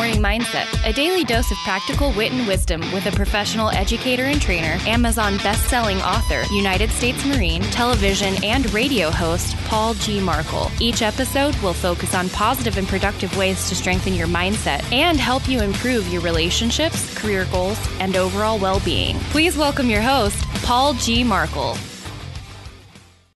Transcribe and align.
Morning 0.00 0.22
Mindset, 0.22 0.66
a 0.88 0.94
daily 0.94 1.24
dose 1.24 1.50
of 1.50 1.58
practical 1.58 2.10
wit 2.12 2.32
and 2.32 2.48
wisdom 2.48 2.80
with 2.94 3.04
a 3.04 3.12
professional 3.12 3.68
educator 3.68 4.24
and 4.24 4.40
trainer, 4.40 4.78
Amazon 4.88 5.36
best-selling 5.36 5.98
author, 5.98 6.42
United 6.54 6.88
States 6.88 7.22
Marine, 7.26 7.60
television 7.64 8.42
and 8.42 8.72
radio 8.72 9.10
host 9.10 9.54
Paul 9.66 9.92
G. 9.92 10.18
Markel. 10.18 10.70
Each 10.80 11.02
episode 11.02 11.54
will 11.56 11.74
focus 11.74 12.14
on 12.14 12.30
positive 12.30 12.78
and 12.78 12.88
productive 12.88 13.36
ways 13.36 13.68
to 13.68 13.74
strengthen 13.74 14.14
your 14.14 14.26
mindset 14.26 14.90
and 14.90 15.20
help 15.20 15.46
you 15.46 15.60
improve 15.60 16.08
your 16.08 16.22
relationships, 16.22 17.14
career 17.18 17.46
goals, 17.52 17.78
and 18.00 18.16
overall 18.16 18.58
well-being. 18.58 19.18
Please 19.34 19.54
welcome 19.54 19.90
your 19.90 20.00
host, 20.00 20.42
Paul 20.62 20.94
G. 20.94 21.22
Markel. 21.22 21.76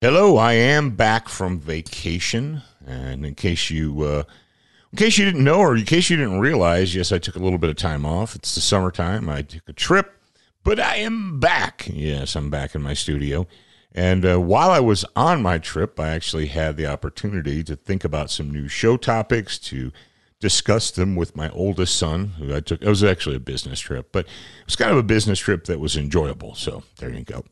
Hello, 0.01 0.39
I 0.39 0.55
am 0.55 0.93
back 0.93 1.29
from 1.29 1.61
vacation, 1.61 2.63
and 2.87 3.27
in 3.27 3.35
case 3.35 3.69
you 3.69 4.03
uh, 4.03 4.23
in 4.95 4.99
case 4.99 5.19
you 5.19 5.25
didn't 5.25 5.43
know 5.43 5.59
or 5.59 5.77
in 5.77 5.85
case 5.85 6.09
you 6.09 6.17
didn't 6.17 6.39
realize, 6.39 6.95
yes, 6.95 7.11
I 7.11 7.19
took 7.19 7.35
a 7.35 7.41
little 7.41 7.59
bit 7.59 7.69
of 7.69 7.75
time 7.75 8.07
off. 8.07 8.37
It's 8.37 8.55
the 8.55 8.61
summertime. 8.61 9.29
I 9.29 9.43
took 9.43 9.69
a 9.69 9.73
trip, 9.73 10.23
but 10.63 10.79
I 10.79 10.99
am 10.99 11.41
back. 11.41 11.89
Yes, 11.93 12.37
I'm 12.37 12.49
back 12.49 12.77
in 12.77 12.83
my 12.83 12.95
studio. 12.95 13.49
And 13.91 14.25
uh, 14.25 14.41
while 14.41 14.71
I 14.71 14.79
was 14.79 15.05
on 15.17 15.43
my 15.43 15.59
trip, 15.59 15.99
I 15.99 16.11
actually 16.11 16.47
had 16.47 16.77
the 16.77 16.87
opportunity 16.87 17.65
to 17.65 17.75
think 17.75 18.05
about 18.05 18.31
some 18.31 18.53
new 18.53 18.69
show 18.69 18.97
topics, 18.97 19.59
to 19.59 19.91
discuss 20.39 20.93
them 20.93 21.17
with 21.17 21.35
my 21.35 21.51
oldest 21.51 21.97
son, 21.97 22.35
who 22.39 22.55
I 22.55 22.61
took. 22.61 22.81
It 22.81 22.89
was 22.89 23.03
actually 23.03 23.35
a 23.35 23.41
business 23.41 23.81
trip, 23.81 24.11
but 24.13 24.27
it 24.27 24.67
was 24.67 24.77
kind 24.77 24.93
of 24.93 24.97
a 24.97 25.03
business 25.03 25.41
trip 25.41 25.65
that 25.65 25.81
was 25.81 25.97
enjoyable. 25.97 26.55
So 26.55 26.85
there 26.99 27.13
you 27.13 27.25
go. 27.25 27.45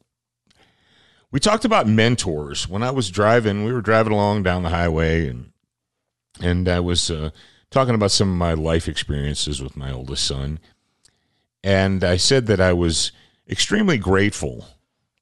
We 1.33 1.41
talked 1.41 1.64
about 1.64 1.89
mentors. 1.89 2.69
When 2.69 2.84
I 2.84 2.92
was 2.92 3.11
driving, 3.11 3.64
we 3.64 3.72
were 3.72 3.83
driving 3.83 4.12
along 4.12 4.45
down 4.45 4.62
the 4.62 4.69
highway 4.69 5.27
and 5.27 5.52
and 6.41 6.69
I 6.69 6.80
was 6.80 7.11
uh, 7.11 7.30
talking 7.70 7.94
about 7.94 8.11
some 8.11 8.30
of 8.30 8.36
my 8.36 8.55
life 8.55 8.88
experiences 8.88 9.62
with 9.62 9.77
my 9.77 9.92
oldest 9.92 10.25
son. 10.25 10.58
And 11.64 12.02
I 12.02 12.16
said 12.16 12.47
that 12.47 12.61
I 12.61 12.72
was 12.72 13.12
extremely 13.48 13.98
grateful 13.98 14.66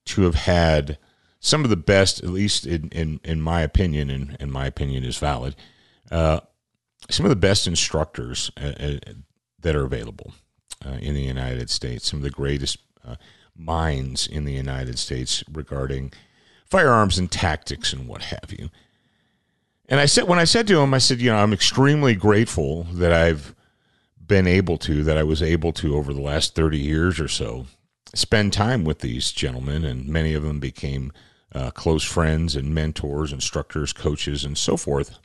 to 0.06 0.22
have 0.22 0.34
had 0.34 0.98
some 1.40 1.64
of 1.64 1.70
the 1.70 1.76
best, 1.76 2.22
at 2.22 2.30
least 2.30 2.66
in, 2.66 2.88
in, 2.90 3.20
in 3.24 3.40
my 3.40 3.62
opinion, 3.62 4.10
and, 4.10 4.36
and 4.40 4.52
my 4.52 4.66
opinion 4.66 5.04
is 5.04 5.16
valid, 5.16 5.56
uh, 6.10 6.40
some 7.08 7.24
of 7.24 7.30
the 7.30 7.36
best 7.36 7.66
instructors 7.66 8.50
uh, 8.60 8.72
uh, 8.78 8.98
that 9.60 9.76
are 9.76 9.84
available 9.84 10.32
uh, 10.84 10.98
in 11.00 11.14
the 11.14 11.22
United 11.22 11.70
States, 11.70 12.10
some 12.10 12.18
of 12.18 12.22
the 12.22 12.30
greatest 12.30 12.78
uh, 13.06 13.16
minds 13.56 14.26
in 14.26 14.44
the 14.44 14.52
United 14.52 14.98
States 14.98 15.42
regarding 15.50 16.12
firearms 16.66 17.18
and 17.18 17.30
tactics 17.30 17.92
and 17.92 18.06
what 18.06 18.22
have 18.24 18.52
you. 18.56 18.70
And 19.90 19.98
I 19.98 20.06
said, 20.06 20.28
when 20.28 20.38
I 20.38 20.44
said 20.44 20.68
to 20.68 20.80
him, 20.80 20.94
I 20.94 20.98
said, 20.98 21.20
you 21.20 21.30
know, 21.30 21.36
I'm 21.36 21.52
extremely 21.52 22.14
grateful 22.14 22.84
that 22.92 23.12
I've 23.12 23.56
been 24.24 24.46
able 24.46 24.78
to, 24.78 25.02
that 25.02 25.18
I 25.18 25.24
was 25.24 25.42
able 25.42 25.72
to 25.74 25.96
over 25.96 26.14
the 26.14 26.20
last 26.20 26.54
30 26.54 26.78
years 26.78 27.18
or 27.18 27.26
so, 27.26 27.66
spend 28.14 28.52
time 28.52 28.84
with 28.84 29.00
these 29.00 29.32
gentlemen. 29.32 29.84
And 29.84 30.06
many 30.06 30.32
of 30.32 30.44
them 30.44 30.60
became 30.60 31.12
uh, 31.52 31.72
close 31.72 32.04
friends 32.04 32.54
and 32.54 32.72
mentors, 32.72 33.32
instructors, 33.32 33.92
coaches, 33.92 34.44
and 34.44 34.56
so 34.56 34.76
forth. 34.76 35.18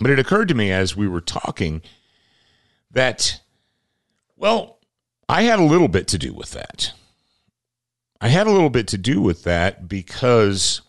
But 0.00 0.10
it 0.10 0.18
occurred 0.18 0.48
to 0.48 0.54
me 0.54 0.72
as 0.72 0.96
we 0.96 1.06
were 1.06 1.20
talking 1.20 1.82
that, 2.90 3.40
well, 4.36 4.80
I 5.28 5.42
had 5.42 5.60
a 5.60 5.64
little 5.64 5.88
bit 5.88 6.08
to 6.08 6.18
do 6.18 6.32
with 6.34 6.50
that. 6.52 6.92
I 8.20 8.28
had 8.28 8.48
a 8.48 8.52
little 8.52 8.70
bit 8.70 8.88
to 8.88 8.98
do 8.98 9.22
with 9.22 9.44
that 9.44 9.88
because 9.88 10.82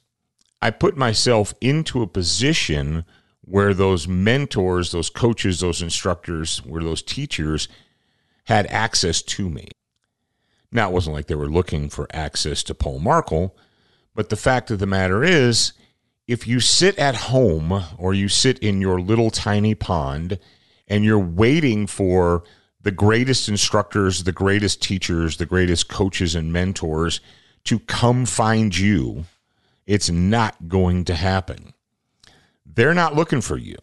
I 0.62 0.72
put 0.72 0.96
myself 0.96 1.54
into 1.60 2.02
a 2.02 2.08
position 2.08 3.06
where 3.42 3.74
those 3.74 4.08
mentors, 4.08 4.92
those 4.92 5.10
coaches, 5.10 5.60
those 5.60 5.82
instructors, 5.82 6.60
where 6.60 6.84
those 6.84 7.02
teachers 7.02 7.68
had 8.46 8.68
access 8.68 9.22
to 9.22 9.50
me. 9.50 9.70
Now, 10.72 10.90
it 10.90 10.94
wasn't 10.94 11.16
like 11.16 11.28
they 11.28 11.36
were 11.36 11.50
looking 11.50 11.90
for 11.90 12.08
access 12.14 12.64
to 12.64 12.76
Paul 12.76 13.00
Markel, 13.00 13.56
but 14.16 14.30
the 14.30 14.36
fact 14.36 14.72
of 14.72 14.80
the 14.80 14.86
matter 14.86 15.24
is, 15.24 15.74
if 16.28 16.48
you 16.48 16.60
sit 16.60 16.98
at 16.98 17.16
home 17.16 17.84
or 17.98 18.14
you 18.14 18.30
sit 18.30 18.60
in 18.60 18.80
your 18.80 19.02
little 19.02 19.32
tiny 19.32 19.76
pond 19.76 20.40
and 20.88 21.04
you're 21.04 21.20
waiting 21.20 21.88
for 21.88 22.44
the 22.82 22.92
greatest 22.92 23.50
instructors, 23.50 24.24
the 24.24 24.32
greatest 24.32 24.82
teachers, 24.82 25.38
the 25.38 25.46
greatest 25.46 25.90
coaches 25.90 26.36
and 26.36 26.54
mentors 26.54 27.20
to 27.66 27.80
come 27.80 28.26
find 28.26 28.78
you, 28.78 29.26
it's 29.92 30.10
not 30.10 30.70
going 30.70 31.04
to 31.04 31.14
happen. 31.14 31.74
They're 32.66 32.94
not 32.94 33.14
looking 33.14 33.42
for 33.42 33.58
you. 33.58 33.76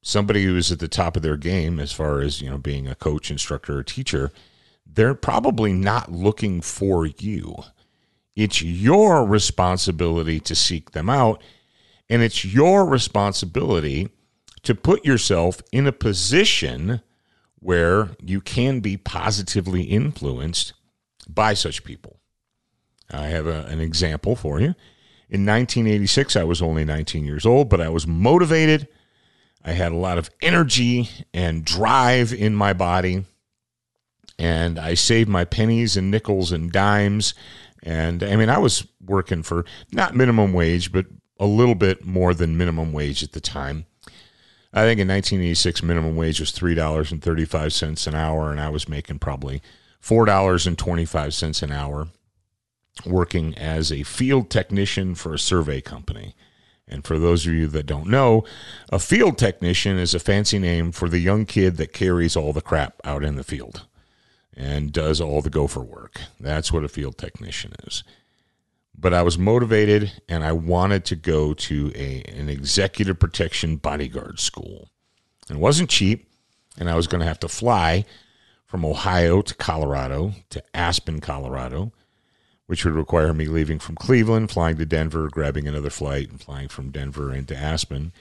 Somebody 0.00 0.44
who 0.44 0.56
is 0.56 0.72
at 0.72 0.78
the 0.78 0.88
top 0.88 1.14
of 1.14 1.22
their 1.22 1.36
game 1.36 1.78
as 1.78 1.92
far 1.92 2.22
as, 2.22 2.40
you 2.40 2.48
know, 2.48 2.56
being 2.56 2.88
a 2.88 2.94
coach, 2.94 3.30
instructor, 3.30 3.76
or 3.76 3.82
teacher, 3.82 4.32
they're 4.86 5.14
probably 5.14 5.74
not 5.74 6.10
looking 6.10 6.62
for 6.62 7.04
you. 7.04 7.54
It's 8.34 8.62
your 8.62 9.26
responsibility 9.26 10.40
to 10.40 10.54
seek 10.54 10.92
them 10.92 11.10
out, 11.10 11.42
and 12.08 12.22
it's 12.22 12.42
your 12.42 12.86
responsibility 12.86 14.08
to 14.62 14.74
put 14.74 15.04
yourself 15.04 15.60
in 15.70 15.86
a 15.86 15.92
position 15.92 17.02
where 17.56 18.08
you 18.22 18.40
can 18.40 18.80
be 18.80 18.96
positively 18.96 19.82
influenced 19.82 20.72
by 21.28 21.52
such 21.52 21.84
people. 21.84 22.20
I 23.10 23.26
have 23.26 23.46
a, 23.46 23.66
an 23.66 23.82
example 23.82 24.34
for 24.34 24.60
you. 24.60 24.74
In 25.34 25.44
1986, 25.46 26.36
I 26.36 26.44
was 26.44 26.62
only 26.62 26.84
19 26.84 27.24
years 27.24 27.44
old, 27.44 27.68
but 27.68 27.80
I 27.80 27.88
was 27.88 28.06
motivated. 28.06 28.86
I 29.64 29.72
had 29.72 29.90
a 29.90 29.96
lot 29.96 30.16
of 30.16 30.30
energy 30.40 31.10
and 31.34 31.64
drive 31.64 32.32
in 32.32 32.54
my 32.54 32.72
body. 32.72 33.24
And 34.38 34.78
I 34.78 34.94
saved 34.94 35.28
my 35.28 35.44
pennies 35.44 35.96
and 35.96 36.08
nickels 36.08 36.52
and 36.52 36.70
dimes. 36.70 37.34
And 37.82 38.22
I 38.22 38.36
mean, 38.36 38.48
I 38.48 38.58
was 38.58 38.86
working 39.04 39.42
for 39.42 39.64
not 39.90 40.14
minimum 40.14 40.52
wage, 40.52 40.92
but 40.92 41.06
a 41.40 41.46
little 41.46 41.74
bit 41.74 42.04
more 42.04 42.32
than 42.32 42.56
minimum 42.56 42.92
wage 42.92 43.24
at 43.24 43.32
the 43.32 43.40
time. 43.40 43.86
I 44.72 44.82
think 44.82 45.00
in 45.00 45.08
1986, 45.08 45.82
minimum 45.82 46.14
wage 46.14 46.38
was 46.38 46.52
$3.35 46.52 48.06
an 48.06 48.14
hour, 48.14 48.52
and 48.52 48.60
I 48.60 48.68
was 48.68 48.88
making 48.88 49.18
probably 49.18 49.62
$4.25 50.00 51.62
an 51.64 51.72
hour 51.72 52.06
working 53.04 53.56
as 53.56 53.90
a 53.90 54.02
field 54.02 54.50
technician 54.50 55.14
for 55.14 55.34
a 55.34 55.38
survey 55.38 55.80
company. 55.80 56.34
And 56.86 57.04
for 57.04 57.18
those 57.18 57.46
of 57.46 57.52
you 57.52 57.66
that 57.68 57.86
don't 57.86 58.08
know, 58.08 58.44
a 58.90 58.98
field 58.98 59.38
technician 59.38 59.98
is 59.98 60.14
a 60.14 60.18
fancy 60.20 60.58
name 60.58 60.92
for 60.92 61.08
the 61.08 61.18
young 61.18 61.46
kid 61.46 61.76
that 61.78 61.92
carries 61.92 62.36
all 62.36 62.52
the 62.52 62.60
crap 62.60 63.00
out 63.04 63.24
in 63.24 63.36
the 63.36 63.44
field 63.44 63.86
and 64.56 64.92
does 64.92 65.20
all 65.20 65.40
the 65.40 65.50
gopher 65.50 65.80
work. 65.80 66.20
That's 66.38 66.72
what 66.72 66.84
a 66.84 66.88
field 66.88 67.18
technician 67.18 67.72
is. 67.86 68.04
But 68.96 69.12
I 69.14 69.22
was 69.22 69.38
motivated 69.38 70.12
and 70.28 70.44
I 70.44 70.52
wanted 70.52 71.04
to 71.06 71.16
go 71.16 71.54
to 71.54 71.92
a, 71.94 72.22
an 72.28 72.48
executive 72.48 73.18
protection 73.18 73.76
bodyguard 73.76 74.38
school. 74.38 74.90
It 75.50 75.56
wasn't 75.56 75.90
cheap, 75.90 76.28
and 76.78 76.88
I 76.88 76.94
was 76.94 77.06
going 77.06 77.20
to 77.20 77.26
have 77.26 77.40
to 77.40 77.48
fly 77.48 78.04
from 78.64 78.84
Ohio 78.84 79.42
to 79.42 79.54
Colorado 79.54 80.32
to 80.50 80.62
Aspen, 80.74 81.20
Colorado 81.20 81.92
which 82.66 82.84
would 82.84 82.94
require 82.94 83.34
me 83.34 83.46
leaving 83.46 83.78
from 83.78 83.94
Cleveland, 83.94 84.50
flying 84.50 84.76
to 84.78 84.86
Denver, 84.86 85.28
grabbing 85.28 85.68
another 85.68 85.90
flight, 85.90 86.30
and 86.30 86.40
flying 86.40 86.68
from 86.68 86.90
Denver 86.90 87.34
into 87.34 87.56
Aspen. 87.56 88.12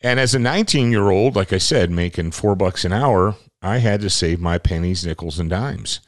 And 0.00 0.20
as 0.20 0.34
a 0.34 0.38
19 0.38 0.90
year 0.90 1.10
old, 1.10 1.36
like 1.36 1.52
I 1.52 1.58
said, 1.58 1.90
making 1.90 2.32
four 2.32 2.54
bucks 2.54 2.84
an 2.84 2.92
hour, 2.92 3.36
I 3.62 3.78
had 3.78 4.00
to 4.02 4.10
save 4.10 4.40
my 4.40 4.58
pennies, 4.58 5.04
nickels, 5.04 5.38
and 5.38 5.50
dimes. 5.50 6.00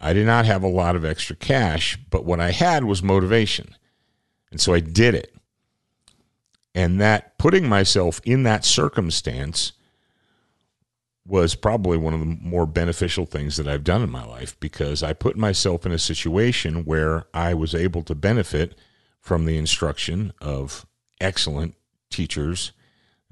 I 0.00 0.12
did 0.12 0.26
not 0.26 0.44
have 0.44 0.62
a 0.62 0.68
lot 0.68 0.96
of 0.96 1.04
extra 1.04 1.36
cash, 1.36 1.98
but 2.10 2.24
what 2.24 2.40
I 2.40 2.50
had 2.50 2.84
was 2.84 3.02
motivation. 3.02 3.74
And 4.50 4.60
so 4.60 4.74
I 4.74 4.80
did 4.80 5.14
it. 5.14 5.34
And 6.74 7.00
that 7.00 7.38
putting 7.38 7.68
myself 7.68 8.20
in 8.24 8.42
that 8.42 8.64
circumstance 8.64 9.72
was 11.26 11.54
probably 11.54 11.96
one 11.96 12.12
of 12.12 12.20
the 12.20 12.26
more 12.26 12.66
beneficial 12.66 13.24
things 13.24 13.56
that 13.56 13.66
I've 13.66 13.84
done 13.84 14.02
in 14.02 14.10
my 14.10 14.24
life 14.24 14.58
because 14.60 15.02
I 15.02 15.12
put 15.14 15.36
myself 15.36 15.86
in 15.86 15.92
a 15.92 15.98
situation 15.98 16.84
where 16.84 17.24
I 17.32 17.54
was 17.54 17.74
able 17.74 18.02
to 18.04 18.14
benefit 18.14 18.78
from 19.20 19.46
the 19.46 19.56
instruction 19.56 20.32
of 20.40 20.84
excellent 21.20 21.76
teachers, 22.10 22.72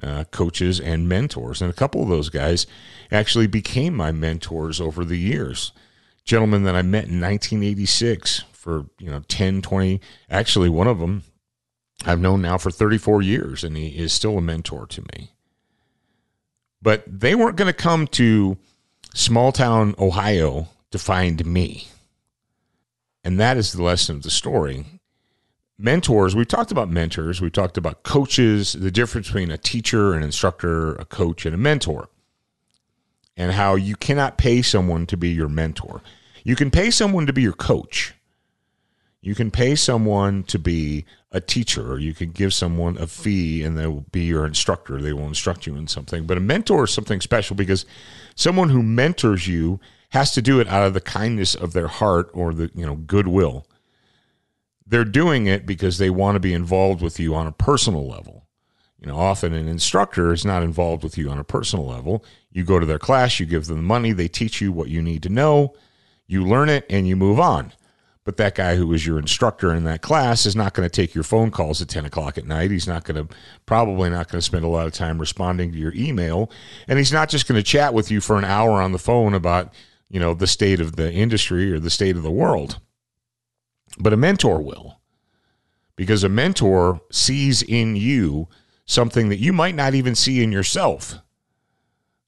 uh, 0.03 0.25
coaches, 0.31 0.81
and 0.81 1.09
mentors. 1.09 1.61
And 1.61 1.71
a 1.71 1.75
couple 1.75 2.03
of 2.03 2.09
those 2.09 2.31
guys 2.31 2.67
actually 3.11 3.47
became 3.47 3.94
my 3.94 4.11
mentors 4.11 4.81
over 4.81 5.05
the 5.05 5.19
years. 5.19 5.73
Gentlemen 6.25 6.62
that 6.65 6.75
I 6.75 6.83
met 6.83 7.09
in 7.09 7.21
1986 7.21 8.44
for, 8.53 8.87
you 8.99 9.11
know, 9.11 9.21
10, 9.29 9.61
20, 9.61 10.00
actually, 10.31 10.71
one 10.71 10.87
of 10.87 10.99
them 10.99 11.25
I've 12.05 12.21
known 12.21 12.43
now 12.43 12.59
for 12.59 12.71
34 12.71 13.23
years, 13.23 13.62
and 13.62 13.77
he 13.77 13.89
is 13.89 14.12
still 14.12 14.39
a 14.39 14.43
mentor 14.43 14.87
to 14.87 15.03
me. 15.15 15.33
But 16.82 17.05
they 17.06 17.34
weren't 17.34 17.56
going 17.56 17.73
to 17.73 17.73
come 17.73 18.08
to 18.08 18.58
small 19.14 19.52
town 19.52 19.94
Ohio 19.99 20.69
to 20.90 20.99
find 20.99 21.46
me. 21.46 21.88
And 23.25 23.38
that 23.38 23.56
is 23.56 23.73
the 23.73 23.82
lesson 23.82 24.17
of 24.17 24.23
the 24.25 24.31
story. 24.31 24.84
Mentors, 25.79 26.37
we've 26.37 26.49
talked 26.49 26.70
about 26.70 26.90
mentors, 26.90 27.40
we've 27.40 27.52
talked 27.52 27.76
about 27.76 28.02
coaches, 28.02 28.73
the 28.73 28.90
difference 28.90 29.29
between 29.29 29.50
a 29.50 29.58
teacher, 29.58 30.14
an 30.14 30.23
instructor, 30.23 30.94
a 30.94 31.05
coach, 31.05 31.46
and 31.46 31.55
a 31.55 31.58
mentor, 31.58 32.08
and 33.37 33.52
how 33.52 33.75
you 33.75 33.96
cannot 33.96 34.38
pay 34.38 34.62
someone 34.62 35.06
to 35.06 35.17
be 35.17 35.31
your 35.31 35.49
mentor. 35.49 36.02
You 36.44 36.56
can 36.56 36.70
pay 36.70 36.90
someone 36.90 37.26
to 37.26 37.32
be 37.32 37.43
your 37.43 37.52
coach. 37.52 38.14
You 39.23 39.37
can 39.37 39.53
pay 39.53 39.77
someone 39.77 40.43
to 40.45 40.59
be 40.59 41.05
a 41.31 41.41
teacher, 41.41 41.93
or 41.93 41.99
you 41.99 42.13
can 42.13 42.33
give 42.33 42.53
someone 42.53 42.99
a 42.99 43.07
fee 43.07 43.63
and 43.63 43.79
they'll 43.79 44.05
be 44.11 44.25
your 44.25 44.45
instructor. 44.45 45.01
They 45.01 45.13
will 45.13 45.29
instruct 45.29 45.65
you 45.65 45.77
in 45.77 45.87
something. 45.87 46.27
But 46.27 46.39
a 46.39 46.41
mentor 46.41 46.85
is 46.85 46.93
something 46.93 47.21
special 47.21 47.55
because 47.55 47.87
someone 48.35 48.71
who 48.71 48.83
mentors 48.83 49.47
you 49.47 49.79
has 50.11 50.33
to 50.33 50.43
do 50.43 50.59
it 50.59 50.69
out 50.69 50.87
of 50.87 50.93
the 50.93 51.01
kindness 51.01 51.55
of 51.55 51.73
their 51.73 51.87
heart 51.87 52.31
or 52.35 52.53
the 52.53 52.71
you 52.75 52.85
know 52.85 52.97
goodwill. 52.97 53.65
They're 54.85 55.05
doing 55.05 55.47
it 55.47 55.65
because 55.65 55.99
they 55.99 56.11
want 56.11 56.35
to 56.35 56.41
be 56.41 56.53
involved 56.53 57.01
with 57.01 57.21
you 57.21 57.35
on 57.35 57.47
a 57.47 57.53
personal 57.53 58.07
level. 58.07 58.47
You 59.01 59.07
know, 59.07 59.17
often 59.17 59.55
an 59.55 59.69
instructor 59.69 60.33
is 60.33 60.45
not 60.45 60.63
involved 60.63 61.03
with 61.03 61.17
you 61.17 61.31
on 61.31 61.39
a 61.39 61.45
personal 61.45 61.87
level. 61.87 62.25
You 62.51 62.65
go 62.65 62.79
to 62.79 62.87
their 62.87 62.99
class, 62.99 63.41
you 63.41 63.47
give 63.47 63.67
them 63.67 63.85
money, 63.85 64.13
they 64.13 64.29
teach 64.29 64.61
you 64.61 64.71
what 64.71 64.89
you 64.89 65.01
need 65.01 65.23
to 65.23 65.29
know, 65.29 65.75
you 66.27 66.45
learn 66.45 66.69
it, 66.69 66.85
and 66.91 67.09
you 67.09 67.17
move 67.17 67.41
on. 67.41 67.73
But 68.25 68.37
that 68.37 68.55
guy 68.55 68.77
who 68.77 68.87
was 68.87 69.05
your 69.05 69.19
instructor 69.19 69.75
in 69.75 69.83
that 69.85 70.01
class 70.01 70.47
is 70.47 70.55
not 70.55 70.75
going 70.75 70.89
to 70.89 70.95
take 70.95 71.15
your 71.15 71.25
phone 71.25 71.51
calls 71.51 71.83
at 71.83 71.89
10 71.89 72.05
o'clock 72.07 72.39
at 72.39 72.47
night. 72.47 72.71
He's 72.71 72.87
not 72.87 73.03
going 73.03 73.27
to, 73.27 73.35
probably 73.67 74.11
not 74.11 74.29
going 74.29 74.39
to 74.39 74.47
spend 74.47 74.65
a 74.65 74.69
lot 74.69 74.87
of 74.87 74.93
time 74.93 75.19
responding 75.19 75.73
to 75.73 75.79
your 75.79 75.93
email. 75.95 76.49
And 76.87 76.99
he's 76.99 77.13
not 77.13 77.29
just 77.29 77.49
going 77.49 77.59
to 77.59 77.65
chat 77.65 77.95
with 77.95 78.13
you 78.13 78.21
for 78.21 78.39
an 78.39 78.45
hour 78.45 78.81
on 78.81 78.93
the 78.93 78.99
phone 78.99 79.35
about, 79.35 79.75
you 80.09 80.21
know, 80.21 80.35
the 80.35 80.47
state 80.47 80.81
of 80.81 80.95
the 80.95 81.13
industry 81.13 81.73
or 81.73 81.81
the 81.81 81.91
state 81.91 82.17
of 82.17 82.23
the 82.23 82.31
world. 82.31 82.79
But 83.99 84.13
a 84.13 84.17
mentor 84.17 84.63
will. 84.63 85.01
Because 85.97 86.23
a 86.23 86.29
mentor 86.29 87.01
sees 87.11 87.63
in 87.63 87.97
you 87.97 88.49
something 88.87 89.31
that 89.31 89.39
you 89.39 89.53
might 89.53 89.75
not 89.75 89.95
even 89.95 90.15
see 90.15 90.43
in 90.43 90.53
yourself. 90.53 91.17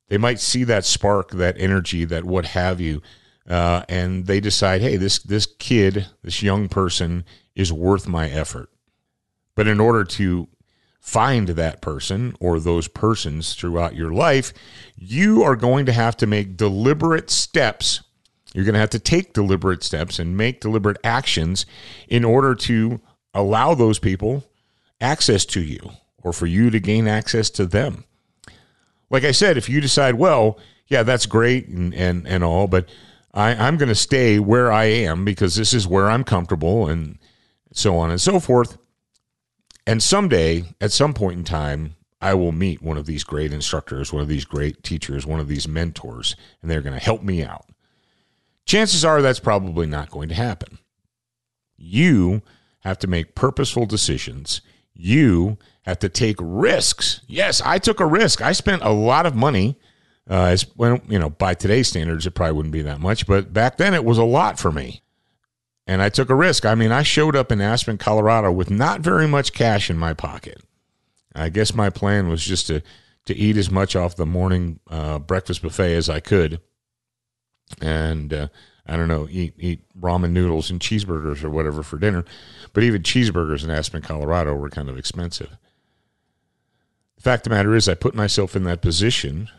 They 0.09 0.19
might 0.19 0.41
see 0.41 0.65
that 0.65 0.85
spark, 0.85 1.31
that 1.31 1.57
energy, 1.59 2.05
that 2.05 2.25
what 2.25 2.47
have 2.47 2.81
you 2.81 3.01
uh, 3.49 3.85
and 3.89 4.27
they 4.27 4.41
decide, 4.41 4.81
hey, 4.81 4.97
this 4.97 5.19
this 5.19 5.47
kid, 5.47 6.07
this 6.23 6.43
young 6.43 6.69
person, 6.69 7.25
is 7.55 7.73
worth 7.73 8.09
my 8.09 8.29
effort. 8.29 8.71
But 9.55 9.69
in 9.69 9.81
order 9.81 10.05
to 10.05 10.49
find 11.01 11.49
that 11.49 11.83
person 11.83 12.35
or 12.41 12.59
those 12.59 12.89
persons 12.89 13.55
throughout 13.55 13.95
your 13.95 14.13
life, 14.13 14.53
you 14.97 15.43
are 15.43 15.57
going 15.57 15.85
to 15.87 15.93
have 15.93 16.17
to 16.17 16.27
make 16.27 16.57
deliberate 16.57 17.31
steps. 17.31 18.03
You're 18.55 18.65
going 18.65 18.75
to 18.75 18.81
have 18.81 18.91
to 18.91 18.99
take 18.99 19.35
deliberate 19.35 19.83
steps 19.83 20.19
and 20.19 20.37
make 20.37 20.61
deliberate 20.61 20.97
actions 21.05 21.67
in 22.09 22.25
order 22.25 22.55
to 22.55 23.01
allow 23.35 23.75
those 23.75 23.99
people 23.99 24.45
access 25.01 25.45
to 25.45 25.61
you 25.61 25.91
or 26.23 26.33
for 26.33 26.47
you 26.47 26.71
to 26.71 26.81
gain 26.81 27.07
access 27.07 27.51
to 27.51 27.67
them. 27.67 28.05
Like 29.11 29.25
I 29.25 29.33
said, 29.33 29.59
if 29.59 29.69
you 29.69 29.81
decide, 29.81 30.15
well, 30.15 30.59
yeah, 30.89 31.03
that's 31.03 31.27
great 31.27 31.69
and, 31.69 31.93
and, 31.95 32.27
and 32.27 32.43
all, 32.43 32.67
but 32.67 32.89
I, 33.35 33.51
I'm 33.51 33.77
going 33.77 33.89
to 33.89 33.95
stay 33.97 34.39
where 34.39 34.73
I 34.73 34.85
am 34.85 35.25
because 35.25 35.57
this 35.57 35.75
is 35.75 35.89
where 35.89 36.09
I'm 36.09 36.25
comfortable 36.25 36.89
and 36.89 37.19
so 37.73 37.97
on 37.97 38.11
and 38.11 38.21
so 38.21 38.39
forth. 38.39 38.79
And 39.87 40.03
someday, 40.03 40.65
at 40.81 40.93
some 40.93 41.13
point 41.13 41.39
in 41.39 41.45
time, 41.45 41.97
I 42.23 42.33
will 42.35 42.53
meet 42.53 42.81
one 42.81 42.97
of 42.97 43.05
these 43.05 43.25
great 43.25 43.53
instructors, 43.53 44.13
one 44.13 44.23
of 44.23 44.29
these 44.29 44.47
great 44.47 44.83
teachers, 44.83 45.27
one 45.27 45.41
of 45.41 45.49
these 45.49 45.69
mentors, 45.69 46.37
and 46.63 46.71
they're 46.71 46.81
going 46.81 46.99
to 46.99 47.05
help 47.05 47.23
me 47.23 47.43
out. 47.43 47.67
Chances 48.65 49.05
are 49.05 49.21
that's 49.21 49.41
probably 49.41 49.87
not 49.87 50.11
going 50.11 50.31
to 50.31 50.35
happen. 50.35 50.79
You 51.77 52.41
have 52.81 52.99
to 53.01 53.07
make 53.07 53.35
purposeful 53.35 53.85
decisions. 53.85 54.63
You 54.95 55.59
have 55.83 55.99
to 55.99 56.09
take 56.09 56.37
risks. 56.41 57.21
Yes, 57.27 57.61
I 57.63 57.79
took 57.79 58.01
a 58.01 58.07
risk. 58.07 58.41
I 58.41 58.53
spent 58.53 58.83
a 58.83 58.91
lot 58.91 59.27
of 59.27 59.35
money 59.35 59.79
uh, 60.29 60.45
as 60.45 60.67
well, 60.77 61.01
you 61.09 61.19
know, 61.19 61.31
by 61.31 61.55
today's 61.55 61.89
standards, 61.89 62.27
it 62.27 62.33
probably 62.33 62.57
wouldn't 62.57 62.73
be 62.73 62.83
that 62.83 63.01
much, 63.01 63.27
but 63.27 63.53
back 63.53 63.77
then 63.77 63.95
it 63.95 64.05
was 64.05 64.19
a 64.19 64.25
lot 64.25 64.59
for 64.59 64.73
me. 64.73 65.03
And 65.87 66.01
I 66.01 66.09
took 66.09 66.31
a 66.31 66.35
risk. 66.35 66.65
I 66.65 66.75
mean, 66.75 66.93
I 66.93 67.03
showed 67.03 67.37
up 67.37 67.53
in 67.53 67.61
Aspen, 67.61 67.99
Colorado 67.99 68.51
with 68.51 68.71
not 68.71 69.01
very 69.01 69.29
much 69.29 69.53
cash 69.53 69.91
in 69.91 69.99
my 69.99 70.15
pocket. 70.15 70.63
I 71.35 71.51
guess 71.51 71.75
my 71.75 71.91
plan 71.91 72.29
was 72.29 72.43
just 72.43 72.69
to, 72.69 72.83
to 73.27 73.37
eat 73.37 73.59
as 73.59 73.71
much 73.71 73.95
off 73.95 74.17
the 74.17 74.25
morning 74.25 74.81
uh, 74.89 75.19
breakfast 75.19 75.61
buffet 75.61 75.95
as 75.95 76.09
I 76.09 76.21
could. 76.21 76.61
And 77.83 78.33
uh, 78.33 78.49
I 78.87 78.97
don't 78.97 79.09
know, 79.09 79.29
eat, 79.31 79.55
eat 79.59 79.83
ramen 79.99 80.31
noodles 80.31 80.71
and 80.71 80.81
cheeseburgers 80.81 81.45
or 81.45 81.51
whatever 81.51 81.83
for 81.83 81.99
dinner. 81.99 82.25
But 82.73 82.85
even 82.85 83.03
cheeseburgers 83.03 83.63
in 83.63 83.71
Aspen, 83.71 84.01
Colorado 84.01 84.55
were 84.55 84.71
kind 84.71 84.89
of 84.89 84.97
expensive. 84.97 85.57
The 87.17 87.23
fact 87.23 87.47
of 87.47 87.51
the 87.51 87.57
matter 87.57 87.75
is, 87.75 87.89
I 87.89 87.95
put 87.95 88.15
myself 88.15 88.57
in 88.57 88.65
that 88.65 88.81
position 88.81 89.51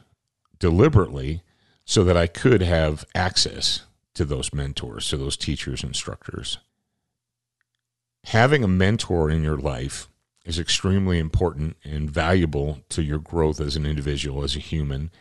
deliberately 0.59 1.41
so 1.85 2.03
that 2.03 2.17
I 2.17 2.27
could 2.27 2.61
have 2.61 3.05
access 3.13 3.83
to 4.15 4.25
those 4.25 4.53
mentors, 4.53 5.09
to 5.09 5.17
those 5.17 5.37
teachers, 5.37 5.83
instructors. 5.83 6.57
Having 8.25 8.63
a 8.63 8.67
mentor 8.67 9.29
in 9.29 9.43
your 9.43 9.57
life 9.57 10.07
is 10.45 10.57
extremely 10.57 11.19
important 11.19 11.75
and 11.83 12.09
valuable 12.09 12.79
to 12.89 13.03
your 13.03 13.19
growth 13.19 13.59
as 13.59 13.75
an 13.75 13.85
individual, 13.85 14.43
as 14.43 14.55
a 14.55 14.59
human. 14.59 15.11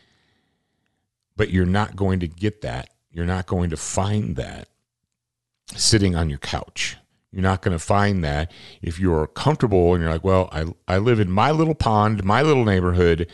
But 1.37 1.51
you're 1.51 1.67
not 1.67 1.97
going 1.97 2.21
to 2.21 2.29
get 2.29 2.63
that. 2.63 2.91
You're 3.11 3.27
not 3.27 3.47
going 3.47 3.71
to 3.71 3.77
find 3.77 4.37
that 4.37 4.69
sitting 5.75 6.15
on 6.15 6.29
your 6.29 6.39
couch. 6.39 6.97
You're 7.33 7.43
not 7.43 7.63
going 7.63 7.77
to 7.77 7.85
find 7.85 8.23
that 8.23 8.53
if 8.81 9.01
you're 9.01 9.27
comfortable 9.27 9.93
and 9.93 10.03
you're 10.03 10.13
like, 10.13 10.23
well, 10.23 10.49
I, 10.53 10.67
I 10.87 10.99
live 10.99 11.19
in 11.19 11.31
my 11.31 11.51
little 11.51 11.75
pond, 11.75 12.23
my 12.23 12.43
little 12.43 12.65
neighborhood, 12.65 13.29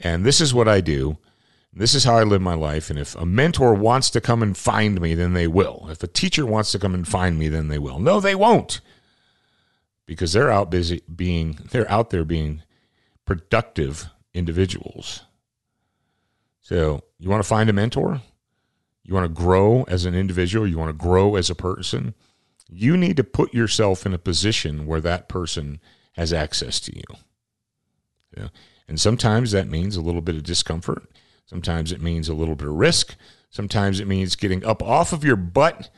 and 0.00 0.24
this 0.24 0.40
is 0.40 0.52
what 0.52 0.66
I 0.66 0.80
do. 0.80 1.18
This 1.76 1.94
is 1.94 2.04
how 2.04 2.16
I 2.16 2.22
live 2.22 2.40
my 2.40 2.54
life. 2.54 2.88
And 2.88 2.98
if 2.98 3.16
a 3.16 3.26
mentor 3.26 3.74
wants 3.74 4.08
to 4.10 4.20
come 4.20 4.42
and 4.42 4.56
find 4.56 5.00
me, 5.00 5.14
then 5.14 5.32
they 5.32 5.48
will. 5.48 5.88
If 5.90 6.02
a 6.02 6.08
teacher 6.08 6.46
wants 6.46 6.70
to 6.72 6.78
come 6.78 6.94
and 6.94 7.06
find 7.06 7.36
me, 7.36 7.48
then 7.48 7.68
they 7.68 7.78
will. 7.78 7.98
No, 7.98 8.20
they 8.20 8.36
won't. 8.36 8.80
Because 10.06 10.32
they're 10.32 10.52
out 10.52 10.70
busy 10.70 11.02
being, 11.12 11.58
they're 11.70 11.90
out 11.90 12.10
there 12.10 12.24
being 12.24 12.62
productive 13.24 14.06
individuals. 14.32 15.24
So 16.60 17.02
you 17.18 17.28
want 17.28 17.42
to 17.42 17.48
find 17.48 17.68
a 17.68 17.72
mentor? 17.72 18.22
You 19.02 19.12
want 19.12 19.24
to 19.24 19.42
grow 19.42 19.82
as 19.84 20.04
an 20.04 20.14
individual? 20.14 20.66
You 20.66 20.78
want 20.78 20.90
to 20.90 21.04
grow 21.04 21.34
as 21.34 21.50
a 21.50 21.54
person? 21.54 22.14
You 22.68 22.96
need 22.96 23.16
to 23.16 23.24
put 23.24 23.52
yourself 23.52 24.06
in 24.06 24.14
a 24.14 24.18
position 24.18 24.86
where 24.86 25.00
that 25.00 25.28
person 25.28 25.80
has 26.12 26.32
access 26.32 26.78
to 26.80 26.96
you. 26.96 27.02
Yeah. 28.36 28.48
And 28.86 29.00
sometimes 29.00 29.50
that 29.50 29.68
means 29.68 29.96
a 29.96 30.00
little 30.00 30.20
bit 30.20 30.36
of 30.36 30.44
discomfort. 30.44 31.04
Sometimes 31.46 31.92
it 31.92 32.00
means 32.00 32.28
a 32.28 32.34
little 32.34 32.54
bit 32.54 32.68
of 32.68 32.74
risk. 32.74 33.16
Sometimes 33.50 34.00
it 34.00 34.08
means 34.08 34.36
getting 34.36 34.64
up 34.64 34.82
off 34.82 35.12
of 35.12 35.24
your 35.24 35.36
butt, 35.36 35.90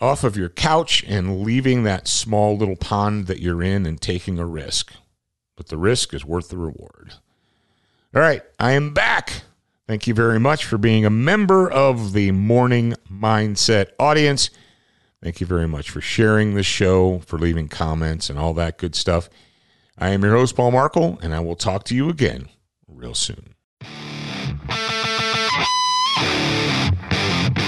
off 0.00 0.24
of 0.24 0.36
your 0.36 0.48
couch, 0.48 1.04
and 1.06 1.42
leaving 1.42 1.82
that 1.82 2.08
small 2.08 2.56
little 2.56 2.76
pond 2.76 3.26
that 3.26 3.40
you're 3.40 3.62
in 3.62 3.84
and 3.86 4.00
taking 4.00 4.38
a 4.38 4.46
risk. 4.46 4.92
But 5.56 5.68
the 5.68 5.76
risk 5.76 6.14
is 6.14 6.24
worth 6.24 6.48
the 6.48 6.56
reward. 6.56 7.14
All 8.14 8.22
right, 8.22 8.42
I 8.58 8.72
am 8.72 8.94
back. 8.94 9.42
Thank 9.86 10.06
you 10.06 10.14
very 10.14 10.38
much 10.38 10.64
for 10.64 10.78
being 10.78 11.04
a 11.04 11.10
member 11.10 11.68
of 11.68 12.12
the 12.12 12.30
Morning 12.30 12.94
Mindset 13.10 13.88
audience. 13.98 14.50
Thank 15.22 15.40
you 15.40 15.46
very 15.46 15.66
much 15.66 15.90
for 15.90 16.00
sharing 16.00 16.54
the 16.54 16.62
show, 16.62 17.18
for 17.20 17.38
leaving 17.38 17.68
comments, 17.68 18.30
and 18.30 18.38
all 18.38 18.54
that 18.54 18.78
good 18.78 18.94
stuff. 18.94 19.28
I 19.98 20.10
am 20.10 20.22
your 20.22 20.32
host, 20.32 20.54
Paul 20.54 20.70
Markel, 20.70 21.18
and 21.22 21.34
I 21.34 21.40
will 21.40 21.56
talk 21.56 21.84
to 21.84 21.94
you 21.94 22.08
again 22.08 22.48
real 22.86 23.14
soon. 23.14 23.54